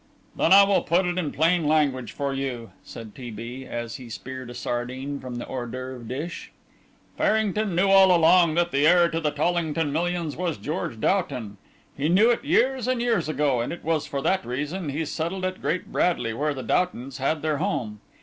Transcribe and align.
"Then 0.35 0.51
I 0.51 0.63
will 0.63 0.81
put 0.81 1.05
it 1.05 1.19
in 1.19 1.31
plain 1.31 1.67
language 1.67 2.11
for 2.11 2.33
you," 2.33 2.71
said 2.83 3.13
T. 3.13 3.29
B. 3.29 3.67
as 3.67 3.97
he 3.97 4.09
speared 4.09 4.49
a 4.49 4.55
sardine 4.55 5.19
from 5.19 5.35
the 5.35 5.45
hors 5.45 5.67
d'oeuvre 5.69 6.07
dish. 6.07 6.51
"Farrington 7.15 7.75
knew 7.75 7.87
all 7.87 8.11
along 8.11 8.55
that 8.55 8.71
the 8.71 8.87
heir 8.87 9.09
to 9.09 9.19
the 9.21 9.29
Tollington 9.29 9.91
millions 9.93 10.35
was 10.35 10.57
George 10.57 10.99
Doughton. 10.99 11.57
He 11.95 12.09
knew 12.09 12.31
it 12.31 12.43
years 12.43 12.87
and 12.87 12.99
years 12.99 13.29
ago, 13.29 13.61
and 13.61 13.71
it 13.71 13.83
was 13.83 14.07
for 14.07 14.23
that 14.23 14.43
reason 14.43 14.89
he 14.89 15.05
settled 15.05 15.45
at 15.45 15.61
Great 15.61 15.91
Bradley, 15.91 16.33
where 16.33 16.55
the 16.55 16.63
Doughtons 16.63 17.19
had 17.19 17.43
their 17.43 17.57
home. 17.57 18.01